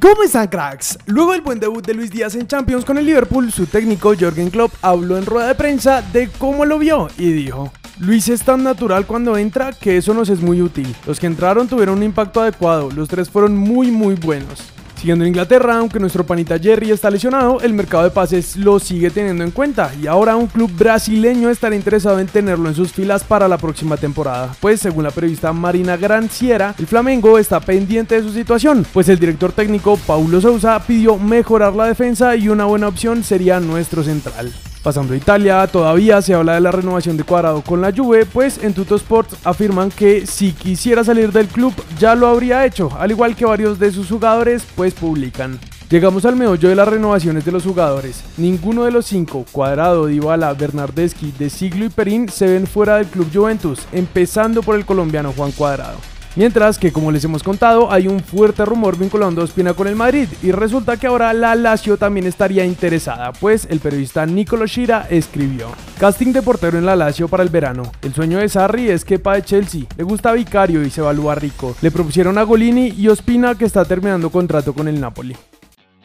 ¿Cómo 0.00 0.22
están 0.22 0.46
cracks? 0.46 0.96
Luego 1.06 1.32
del 1.32 1.40
buen 1.40 1.58
debut 1.58 1.84
de 1.84 1.92
Luis 1.92 2.12
Díaz 2.12 2.36
en 2.36 2.46
Champions 2.46 2.84
con 2.84 2.98
el 2.98 3.06
Liverpool, 3.06 3.50
su 3.50 3.66
técnico 3.66 4.14
Jürgen 4.14 4.48
Klopp 4.48 4.72
habló 4.80 5.18
en 5.18 5.26
rueda 5.26 5.48
de 5.48 5.54
prensa 5.56 6.02
de 6.02 6.28
cómo 6.38 6.64
lo 6.64 6.78
vio 6.78 7.08
y 7.18 7.32
dijo 7.32 7.72
Luis 7.98 8.28
es 8.28 8.42
tan 8.44 8.62
natural 8.62 9.06
cuando 9.06 9.36
entra 9.36 9.72
que 9.72 9.96
eso 9.96 10.14
nos 10.14 10.28
es 10.28 10.40
muy 10.40 10.62
útil. 10.62 10.94
Los 11.04 11.18
que 11.18 11.26
entraron 11.26 11.66
tuvieron 11.66 11.98
un 11.98 12.04
impacto 12.04 12.40
adecuado, 12.40 12.90
los 12.92 13.08
tres 13.08 13.28
fueron 13.28 13.56
muy 13.56 13.90
muy 13.90 14.14
buenos. 14.14 14.72
Siguiendo 14.98 15.24
en 15.24 15.28
Inglaterra, 15.28 15.78
aunque 15.78 16.00
nuestro 16.00 16.26
panita 16.26 16.58
Jerry 16.58 16.90
está 16.90 17.08
lesionado, 17.08 17.60
el 17.60 17.72
mercado 17.72 18.02
de 18.02 18.10
pases 18.10 18.56
lo 18.56 18.80
sigue 18.80 19.10
teniendo 19.10 19.44
en 19.44 19.52
cuenta 19.52 19.92
y 20.02 20.08
ahora 20.08 20.34
un 20.34 20.48
club 20.48 20.72
brasileño 20.76 21.50
estará 21.50 21.76
interesado 21.76 22.18
en 22.18 22.26
tenerlo 22.26 22.68
en 22.68 22.74
sus 22.74 22.90
filas 22.90 23.22
para 23.22 23.46
la 23.46 23.58
próxima 23.58 23.96
temporada. 23.96 24.56
Pues 24.58 24.80
según 24.80 25.04
la 25.04 25.12
periodista 25.12 25.52
Marina 25.52 25.96
Granciera, 25.96 26.74
el 26.76 26.88
Flamengo 26.88 27.38
está 27.38 27.60
pendiente 27.60 28.16
de 28.16 28.22
su 28.26 28.34
situación, 28.34 28.84
pues 28.92 29.08
el 29.08 29.20
director 29.20 29.52
técnico 29.52 29.96
Paulo 30.04 30.40
Sousa 30.40 30.82
pidió 30.84 31.16
mejorar 31.16 31.74
la 31.74 31.86
defensa 31.86 32.34
y 32.34 32.48
una 32.48 32.64
buena 32.64 32.88
opción 32.88 33.22
sería 33.22 33.60
nuestro 33.60 34.02
central. 34.02 34.52
Pasando 34.88 35.12
a 35.12 35.18
Italia, 35.18 35.66
todavía 35.66 36.22
se 36.22 36.32
habla 36.32 36.54
de 36.54 36.62
la 36.62 36.72
renovación 36.72 37.18
de 37.18 37.22
Cuadrado 37.22 37.60
con 37.60 37.82
la 37.82 37.92
Juve, 37.94 38.24
pues 38.24 38.64
en 38.64 38.72
Tuto 38.72 38.96
Sports 38.96 39.36
afirman 39.44 39.90
que 39.90 40.26
si 40.26 40.52
quisiera 40.52 41.04
salir 41.04 41.30
del 41.30 41.46
club 41.48 41.74
ya 41.98 42.14
lo 42.14 42.26
habría 42.26 42.64
hecho, 42.64 42.88
al 42.98 43.10
igual 43.10 43.36
que 43.36 43.44
varios 43.44 43.78
de 43.78 43.92
sus 43.92 44.08
jugadores, 44.08 44.66
pues 44.74 44.94
publican. 44.94 45.60
Llegamos 45.90 46.24
al 46.24 46.36
meollo 46.36 46.70
de 46.70 46.74
las 46.74 46.88
renovaciones 46.88 47.44
de 47.44 47.52
los 47.52 47.64
jugadores. 47.64 48.24
Ninguno 48.38 48.84
de 48.84 48.90
los 48.90 49.04
cinco, 49.04 49.44
Cuadrado, 49.52 50.06
Dybala, 50.06 50.54
Bernardeschi, 50.54 51.34
De 51.38 51.50
Siglo 51.50 51.84
y 51.84 51.90
Perín, 51.90 52.30
se 52.30 52.46
ven 52.46 52.66
fuera 52.66 52.96
del 52.96 53.08
club 53.08 53.28
Juventus, 53.30 53.80
empezando 53.92 54.62
por 54.62 54.74
el 54.74 54.86
colombiano 54.86 55.34
Juan 55.36 55.52
Cuadrado. 55.52 55.98
Mientras 56.38 56.78
que, 56.78 56.92
como 56.92 57.10
les 57.10 57.24
hemos 57.24 57.42
contado, 57.42 57.90
hay 57.90 58.06
un 58.06 58.20
fuerte 58.20 58.64
rumor 58.64 58.96
vinculando 58.96 59.40
a 59.40 59.44
Ospina 59.44 59.74
con 59.74 59.88
el 59.88 59.96
Madrid 59.96 60.28
y 60.40 60.52
resulta 60.52 60.96
que 60.96 61.08
ahora 61.08 61.32
la 61.32 61.56
Lazio 61.56 61.96
también 61.96 62.28
estaría 62.28 62.64
interesada, 62.64 63.32
pues 63.32 63.66
el 63.68 63.80
periodista 63.80 64.24
Nicolo 64.24 64.68
Shira 64.68 65.08
escribió: 65.10 65.66
Casting 65.98 66.32
de 66.32 66.42
portero 66.42 66.78
en 66.78 66.86
la 66.86 66.94
Lazio 66.94 67.26
para 67.26 67.42
el 67.42 67.48
verano. 67.48 67.90
El 68.02 68.14
sueño 68.14 68.38
de 68.38 68.48
Sarri 68.48 68.88
es 68.88 69.04
Kepa 69.04 69.34
de 69.34 69.42
Chelsea, 69.42 69.82
le 69.96 70.04
gusta 70.04 70.30
Vicario 70.30 70.84
y 70.84 70.90
se 70.90 71.00
evalúa 71.00 71.34
rico. 71.34 71.74
Le 71.82 71.90
propusieron 71.90 72.38
a 72.38 72.44
Golini 72.44 72.94
y 72.96 73.08
Ospina 73.08 73.56
que 73.56 73.64
está 73.64 73.84
terminando 73.84 74.30
contrato 74.30 74.72
con 74.72 74.86
el 74.86 75.00
Napoli. 75.00 75.34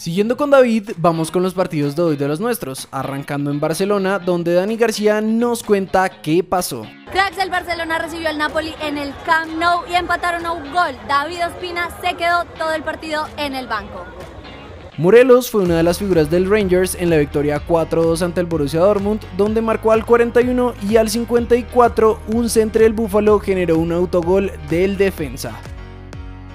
Siguiendo 0.00 0.38
con 0.38 0.48
David, 0.48 0.92
vamos 0.96 1.30
con 1.30 1.42
los 1.42 1.52
partidos 1.52 1.94
de 1.94 2.00
hoy 2.00 2.16
de 2.16 2.26
los 2.26 2.40
nuestros, 2.40 2.88
arrancando 2.90 3.50
en 3.50 3.60
Barcelona, 3.60 4.18
donde 4.18 4.54
Dani 4.54 4.78
García 4.78 5.20
nos 5.20 5.62
cuenta 5.62 6.08
qué 6.08 6.42
pasó. 6.42 6.86
Cracks 7.12 7.36
del 7.36 7.50
Barcelona 7.50 7.98
recibió 7.98 8.30
al 8.30 8.38
Napoli 8.38 8.72
en 8.80 8.96
el 8.96 9.12
Camp 9.26 9.52
Nou 9.58 9.82
y 9.90 9.94
empataron 9.94 10.46
a 10.46 10.52
un 10.52 10.72
gol. 10.72 10.96
David 11.06 11.46
Ospina 11.46 11.90
se 12.00 12.16
quedó 12.16 12.46
todo 12.56 12.72
el 12.72 12.82
partido 12.82 13.26
en 13.36 13.54
el 13.54 13.66
banco. 13.66 14.06
Morelos 14.96 15.50
fue 15.50 15.64
una 15.64 15.76
de 15.76 15.82
las 15.82 15.98
figuras 15.98 16.30
del 16.30 16.48
Rangers 16.48 16.94
en 16.94 17.10
la 17.10 17.18
victoria 17.18 17.60
4-2 17.68 18.22
ante 18.22 18.40
el 18.40 18.46
Borussia 18.46 18.80
Dortmund, 18.80 19.20
donde 19.36 19.60
marcó 19.60 19.92
al 19.92 20.06
41 20.06 20.76
y 20.88 20.96
al 20.96 21.10
54 21.10 22.20
un 22.28 22.48
centro 22.48 22.84
del 22.84 22.94
Búfalo 22.94 23.38
generó 23.38 23.76
un 23.76 23.92
autogol 23.92 24.50
del 24.70 24.96
defensa. 24.96 25.60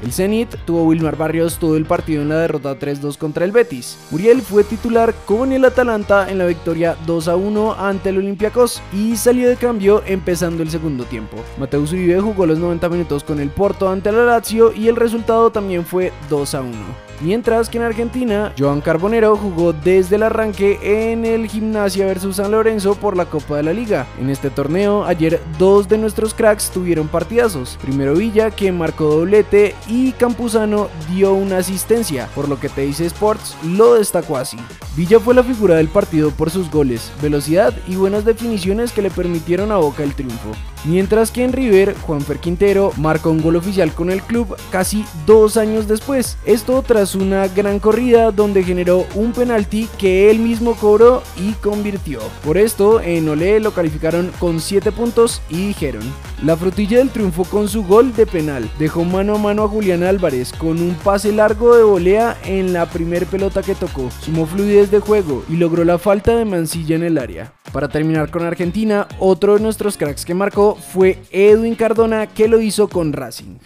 El 0.03 0.11
Zenit 0.11 0.55
tuvo 0.65 0.83
Wilmar 0.83 1.15
Barrios 1.15 1.57
todo 1.57 1.77
el 1.77 1.85
partido 1.85 2.21
en 2.21 2.29
la 2.29 2.39
derrota 2.39 2.77
3-2 2.77 3.17
contra 3.17 3.45
el 3.45 3.51
Betis. 3.51 3.97
Muriel 4.11 4.41
fue 4.41 4.63
titular 4.63 5.13
con 5.25 5.51
el 5.51 5.65
Atalanta 5.65 6.29
en 6.29 6.37
la 6.37 6.45
victoria 6.45 6.95
2-1 7.07 7.75
ante 7.77 8.09
el 8.09 8.17
Olympiacos 8.17 8.81
y 8.93 9.15
salió 9.15 9.47
de 9.47 9.55
cambio 9.55 10.03
empezando 10.05 10.63
el 10.63 10.69
segundo 10.69 11.05
tiempo. 11.05 11.37
Mateus 11.57 11.93
Uribe 11.93 12.19
jugó 12.19 12.45
los 12.45 12.59
90 12.59 12.89
minutos 12.89 13.23
con 13.23 13.39
el 13.39 13.49
Porto 13.49 13.89
ante 13.89 14.09
el 14.09 14.25
Lazio 14.25 14.73
y 14.73 14.87
el 14.87 14.95
resultado 14.95 15.49
también 15.49 15.85
fue 15.85 16.11
2-1. 16.29 17.04
Mientras 17.21 17.69
que 17.69 17.77
en 17.77 17.83
Argentina, 17.83 18.53
Joan 18.57 18.81
Carbonero 18.81 19.35
jugó 19.37 19.73
desde 19.73 20.17
el 20.17 20.23
arranque 20.23 20.79
en 20.81 21.25
el 21.25 21.47
Gimnasia 21.47 22.05
versus 22.05 22.37
San 22.37 22.51
Lorenzo 22.51 22.95
por 22.95 23.15
la 23.15 23.25
Copa 23.25 23.57
de 23.57 23.63
la 23.63 23.73
Liga. 23.73 24.05
En 24.19 24.29
este 24.29 24.49
torneo, 24.49 25.05
ayer 25.05 25.41
dos 25.57 25.87
de 25.87 25.97
nuestros 25.97 26.33
cracks 26.33 26.69
tuvieron 26.71 27.07
partidazos. 27.07 27.77
Primero 27.81 28.15
Villa, 28.15 28.51
que 28.51 28.71
marcó 28.71 29.05
doblete, 29.05 29.75
y 29.87 30.11
Campuzano 30.13 30.89
dio 31.09 31.33
una 31.33 31.57
asistencia, 31.57 32.29
por 32.35 32.49
lo 32.49 32.59
que 32.59 32.69
Teis 32.69 32.99
Sports 32.99 33.55
lo 33.63 33.95
destacó 33.95 34.37
así. 34.37 34.57
Villa 34.95 35.19
fue 35.19 35.35
la 35.35 35.43
figura 35.43 35.75
del 35.75 35.89
partido 35.89 36.31
por 36.31 36.49
sus 36.49 36.71
goles, 36.71 37.11
velocidad 37.21 37.73
y 37.85 37.97
buenas 37.97 38.23
definiciones 38.23 38.93
que 38.93 39.01
le 39.01 39.11
permitieron 39.11 39.73
a 39.73 39.75
Boca 39.75 40.03
el 40.03 40.15
triunfo. 40.15 40.53
Mientras 40.85 41.31
que 41.31 41.43
en 41.43 41.51
River, 41.51 41.95
Juanfer 42.03 42.39
Quintero 42.39 42.93
marcó 42.95 43.29
un 43.31 43.41
gol 43.41 43.57
oficial 43.57 43.91
con 43.91 44.09
el 44.09 44.21
club 44.21 44.55
casi 44.71 45.03
dos 45.25 45.57
años 45.57 45.89
después. 45.89 46.37
Esto 46.45 46.81
tras 46.81 47.13
una 47.13 47.49
gran 47.49 47.79
corrida 47.79 48.31
donde 48.31 48.63
generó 48.63 49.05
un 49.15 49.33
penalti 49.33 49.89
que 49.97 50.31
él 50.31 50.39
mismo 50.39 50.75
cobró 50.75 51.23
y 51.35 51.51
convirtió. 51.53 52.21
Por 52.45 52.57
esto, 52.57 53.01
en 53.01 53.27
Olé 53.27 53.59
lo 53.59 53.71
calificaron 53.73 54.31
con 54.39 54.61
7 54.61 54.93
puntos 54.93 55.41
y 55.49 55.67
dijeron: 55.67 56.03
La 56.43 56.57
frutilla 56.57 56.97
del 56.97 57.11
triunfo 57.11 57.45
con 57.45 57.69
su 57.69 57.85
gol 57.85 58.13
de 58.13 58.25
penal 58.25 58.69
dejó 58.77 59.05
mano 59.05 59.35
a 59.35 59.37
mano 59.37 59.63
a 59.63 59.67
Julián 59.69 60.03
Álvarez 60.03 60.51
con 60.51 60.81
un 60.81 60.93
pase 60.95 61.31
largo 61.31 61.75
de 61.75 61.83
volea 61.83 62.37
en 62.43 62.73
la 62.73 62.85
primer 62.87 63.25
pelota 63.25 63.63
que 63.63 63.73
tocó. 63.73 64.11
Sumó 64.21 64.45
fluidez 64.45 64.91
de 64.91 64.99
juego 64.99 65.45
y 65.47 65.55
logró 65.55 65.85
la 65.85 65.97
falta 65.97 66.35
de 66.35 66.43
mancilla 66.43 66.97
en 66.97 67.03
el 67.03 67.17
área. 67.17 67.53
Para 67.71 67.87
terminar 67.87 68.31
con 68.31 68.43
Argentina, 68.43 69.07
otro 69.17 69.55
de 69.55 69.61
nuestros 69.61 69.97
cracks 69.97 70.25
que 70.25 70.33
marcó 70.33 70.75
fue 70.75 71.19
Edwin 71.31 71.75
Cardona 71.75 72.27
que 72.27 72.49
lo 72.49 72.59
hizo 72.59 72.89
con 72.89 73.13
Racing. 73.13 73.57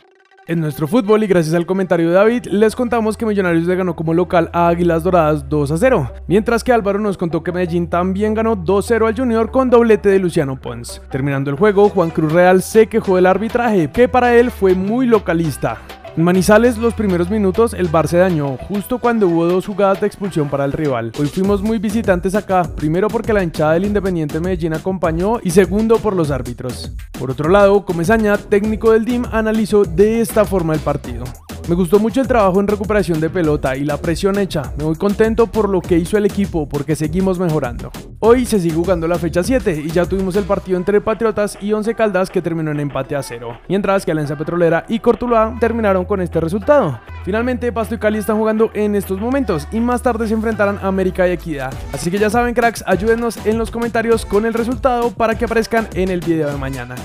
En 0.50 0.62
nuestro 0.62 0.88
fútbol 0.88 1.24
y 1.24 1.28
gracias 1.28 1.54
al 1.54 1.68
comentario 1.68 2.08
de 2.08 2.16
David, 2.16 2.48
les 2.48 2.76
contamos 2.76 3.16
que 3.16 3.24
Millonarios 3.24 3.68
le 3.68 3.76
ganó 3.76 3.96
como 3.96 4.16
local 4.16 4.50
a 4.52 4.68
Águilas 4.68 5.04
Doradas 5.04 5.48
2 5.48 5.70
a 5.70 5.78
0, 5.78 6.12
mientras 6.26 6.64
que 6.64 6.74
Álvaro 6.74 6.98
nos 6.98 7.20
contó 7.20 7.44
que 7.44 7.52
Medellín 7.52 7.88
también 7.88 8.34
ganó 8.34 8.56
2-0 8.58 9.08
al 9.08 9.16
Junior 9.16 9.52
con 9.52 9.70
doblete 9.70 10.10
de 10.10 10.18
Luciano 10.18 10.60
Pons. 10.60 11.04
Terminando 11.12 11.52
el 11.52 11.56
juego, 11.56 11.90
Juan 11.90 12.10
Cruz 12.10 12.32
Real 12.34 12.64
se 12.64 12.88
quejó 12.88 13.18
del 13.18 13.28
arbitraje, 13.28 13.92
que 13.92 14.10
para 14.10 14.36
él 14.38 14.50
fue 14.50 14.74
muy 14.74 15.06
localista. 15.06 15.78
En 16.20 16.26
Manizales, 16.26 16.78
los 16.78 16.96
primeros 16.96 17.30
minutos, 17.30 17.74
el 17.74 17.88
bar 17.88 18.10
se 18.10 18.18
dañó, 18.18 18.58
justo 18.58 18.98
cuando 18.98 19.26
hubo 19.30 19.46
dos 19.46 19.66
jugadas 19.66 20.02
de 20.02 20.08
expulsión 20.08 20.50
para 20.50 20.66
el 20.66 20.74
rival. 20.74 21.14
Hoy 21.18 21.28
fuimos 21.28 21.62
muy 21.62 21.80
visitantes 21.80 22.36
acá, 22.36 22.64
primero 22.76 23.08
porque 23.08 23.32
la 23.32 23.42
hinchada 23.42 23.76
del 23.76 23.86
Independiente 23.86 24.42
Medellín 24.42 24.74
acompañó 24.74 25.40
y 25.42 25.52
segundo 25.52 25.98
por 25.98 26.18
los 26.18 26.30
árbitros. 26.30 26.92
Por 27.18 27.32
otro 27.32 27.48
lado, 27.48 27.86
Comesaña, 27.86 28.38
técnico 28.38 28.92
del 28.92 29.06
DIM, 29.06 29.24
analizó 29.32 29.86
de 29.86 30.20
esta 30.20 30.44
forma 30.44 30.74
el 30.74 30.82
partido. 30.82 31.24
Me 31.70 31.76
gustó 31.76 32.00
mucho 32.00 32.20
el 32.20 32.28
trabajo 32.28 32.60
en 32.60 32.68
recuperación 32.68 33.20
de 33.20 33.30
pelota 33.30 33.78
y 33.78 33.86
la 33.86 33.98
presión 33.98 34.40
hecha. 34.40 34.74
Me 34.76 34.86
voy 34.86 34.96
contento 34.96 35.46
por 35.46 35.70
lo 35.70 35.82
que 35.82 36.00
hizo 36.00 36.18
el 36.18 36.26
equipo 36.26 36.68
porque 36.68 36.96
seguimos 36.96 37.38
mejorando. 37.38 37.92
Hoy 38.18 38.48
se 38.48 38.60
sigue 38.60 38.74
jugando 38.74 39.08
la 39.08 39.20
fecha 39.20 39.44
7 39.44 39.84
y 39.86 39.92
ya 39.92 40.08
tuvimos 40.08 40.36
el 40.36 40.46
partido 40.46 40.80
entre 40.80 41.00
Patriotas 41.00 41.60
y 41.62 41.72
Once 41.72 41.94
Caldas 41.94 42.32
que 42.32 42.42
terminó 42.42 42.72
en 42.72 42.80
empate 42.80 43.16
a 43.16 43.22
cero, 43.22 43.60
mientras 43.70 44.04
que 44.04 44.10
Alianza 44.10 44.36
Petrolera 44.36 44.84
y 44.90 44.98
Cortuluá 44.98 45.58
terminaron 45.60 46.06
con 46.06 46.22
este 46.22 46.42
resultado. 46.42 47.00
Finalmente 47.24 47.72
Pasto 47.72 47.94
y 47.94 48.00
Cali 48.00 48.18
están 48.18 48.40
jugando 48.40 48.72
en 48.74 48.96
estos 48.96 49.20
momentos 49.20 49.68
y 49.72 49.80
más 49.80 50.02
tarde 50.02 50.28
se 50.28 50.34
enfrentarán 50.34 50.80
a 50.80 50.88
América 50.88 51.28
y 51.28 51.34
Equidad. 51.34 51.72
Así 51.94 52.10
que 52.10 52.18
ya 52.18 52.32
saben 52.32 52.56
cracks, 52.56 52.84
ayúdenos 52.88 53.46
en 53.46 53.60
los 53.60 53.70
comentarios 53.70 54.26
con 54.26 54.48
el 54.48 54.56
resultado 54.56 55.12
para 55.12 55.38
que 55.38 55.46
aparezcan 55.46 55.88
en 55.94 56.10
el 56.10 56.22
video 56.22 56.50
de 56.50 56.58
mañana. 56.58 56.96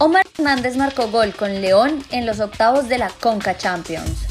Omar 0.00 0.24
Hernández 0.38 0.76
marcó 0.76 1.08
gol 1.08 1.34
con 1.34 1.60
León 1.60 2.04
en 2.12 2.24
los 2.24 2.38
octavos 2.38 2.88
de 2.88 2.98
la 2.98 3.10
Conca 3.20 3.56
Champions. 3.56 4.26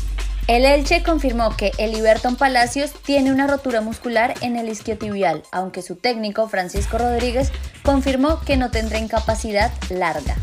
El 0.47 0.63
Elche 0.63 1.03
confirmó 1.03 1.57
que 1.57 1.73
el 1.77 1.91
Liberton 1.91 2.37
Palacios 2.37 2.93
tiene 2.93 3.33
una 3.33 3.47
rotura 3.47 3.81
muscular 3.81 4.33
en 4.39 4.55
el 4.55 4.69
isquiotibial, 4.69 5.43
aunque 5.51 5.81
su 5.81 5.97
técnico 5.97 6.47
Francisco 6.47 6.97
Rodríguez 6.97 7.51
confirmó 7.83 8.39
que 8.39 8.55
no 8.55 8.71
tendrá 8.71 8.97
incapacidad 8.97 9.73
larga. 9.89 10.37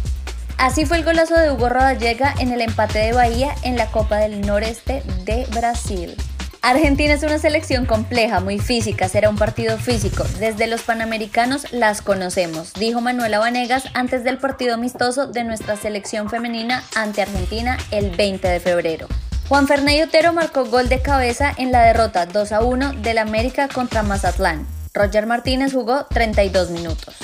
Así 0.59 0.85
fue 0.85 0.99
el 0.99 1.05
golazo 1.05 1.37
de 1.37 1.50
Hugo 1.50 1.70
Rodallega 1.70 2.35
en 2.38 2.53
el 2.53 2.61
empate 2.61 2.99
de 2.99 3.15
Bahía 3.15 3.55
en 3.62 3.77
la 3.77 3.87
Copa 3.87 4.19
del 4.19 4.43
Noreste 4.43 5.03
de 5.25 5.47
Brasil. 5.55 6.15
Argentina 6.66 7.12
es 7.12 7.22
una 7.22 7.38
selección 7.38 7.84
compleja, 7.84 8.40
muy 8.40 8.58
física, 8.58 9.06
será 9.11 9.28
un 9.28 9.37
partido 9.37 9.76
físico. 9.76 10.25
Desde 10.40 10.66
los 10.66 10.81
Panamericanos 10.81 11.70
las 11.75 12.00
conocemos, 12.00 12.72
dijo 12.72 13.02
Manuela 13.02 13.38
Vanegas 13.38 13.84
antes 13.93 14.25
del 14.25 14.38
partido 14.38 14.72
amistoso 14.72 15.26
de 15.26 15.44
nuestra 15.44 15.76
selección 15.76 16.31
femenina 16.31 16.82
ante 16.96 17.20
Argentina 17.20 17.76
el 17.90 18.16
20 18.16 18.49
de 18.49 18.61
febrero. 18.61 19.08
Juan 19.46 19.69
Fernando 19.69 20.05
Otero 20.05 20.32
marcó 20.32 20.64
gol 20.64 20.88
de 20.88 21.02
cabeza 21.02 21.52
en 21.55 21.70
la 21.70 21.82
derrota 21.82 22.25
2 22.25 22.52
a 22.52 22.62
1 22.62 22.94
del 22.94 23.19
América 23.19 23.69
contra 23.69 24.02
Mazatlán. 24.02 24.67
Roger 24.94 25.26
Martínez 25.26 25.75
jugó 25.75 26.06
32 26.06 26.70
minutos. 26.70 27.14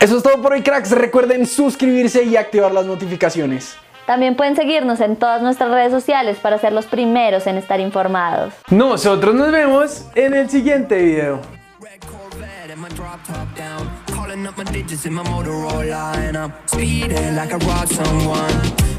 Eso 0.00 0.16
es 0.16 0.24
todo 0.24 0.42
por 0.42 0.54
hoy, 0.54 0.62
cracks. 0.62 0.90
Recuerden 0.90 1.46
suscribirse 1.46 2.24
y 2.24 2.36
activar 2.36 2.72
las 2.72 2.84
notificaciones. 2.84 3.76
También 4.08 4.36
pueden 4.36 4.56
seguirnos 4.56 5.00
en 5.00 5.16
todas 5.16 5.42
nuestras 5.42 5.70
redes 5.70 5.92
sociales 5.92 6.38
para 6.38 6.56
ser 6.56 6.72
los 6.72 6.86
primeros 6.86 7.46
en 7.46 7.58
estar 7.58 7.78
informados. 7.78 8.54
Nosotros 8.70 9.34
nos 9.34 9.52
vemos 9.52 10.06
en 10.14 10.32
el 10.32 10.48
siguiente 10.48 10.96
video. 10.96 11.42
Calling 14.06 14.46
up 14.46 14.56
my 14.56 14.64
digits 14.64 15.04
in 15.04 15.12
my 15.12 15.22
Motorola 15.24 16.16
and 16.16 16.38
I'm 16.38 16.52
speeding 16.64 17.36
like 17.36 17.52
I 17.52 17.58
robbed 17.58 17.92
someone. 17.92 18.50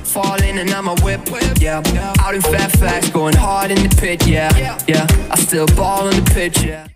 Falling 0.04 0.44
in 0.44 0.60
and 0.60 0.70
out 0.74 0.84
my 0.84 0.94
whip, 1.04 1.22
yeah. 1.60 1.82
Out 2.20 2.36
in 2.36 3.12
going 3.12 3.36
hard 3.36 3.72
in 3.72 3.82
the 3.82 3.96
pit, 4.00 4.28
yeah, 4.28 4.78
yeah. 4.88 5.08
I 5.32 5.36
still 5.38 5.66
ball 5.76 6.08
on 6.08 6.16
the 6.16 6.32
pitch, 6.36 6.62
yeah. 6.64 6.90